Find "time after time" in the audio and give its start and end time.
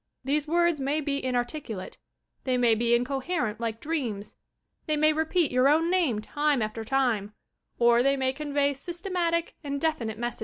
6.21-7.35